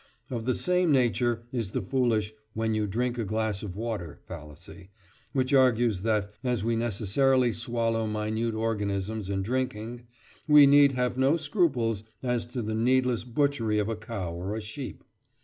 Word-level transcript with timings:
Of 0.31 0.45
the 0.45 0.55
same 0.55 0.91
nature 0.91 1.43
is 1.51 1.69
the 1.73 1.81
foolish 1.83 2.33
"when 2.55 2.73
you 2.73 2.87
drink 2.87 3.19
a 3.19 3.23
glass 3.23 3.61
of 3.61 3.75
water" 3.75 4.19
fallacy, 4.27 4.89
which 5.31 5.53
argues 5.53 5.99
that, 5.99 6.33
as 6.43 6.63
we 6.63 6.75
necessarily 6.75 7.51
swallow 7.51 8.07
minute 8.07 8.55
organisms 8.55 9.29
in 9.29 9.43
drinking, 9.43 10.07
we 10.47 10.65
need 10.65 10.93
have 10.93 11.19
no 11.19 11.37
scruples 11.37 12.03
as 12.23 12.47
to 12.47 12.63
the 12.63 12.73
needless 12.73 13.23
butchery 13.23 13.77
of 13.77 13.89
a 13.89 13.95
cow 13.95 14.33
or 14.33 14.55
a 14.55 14.61
sheep. 14.61 15.03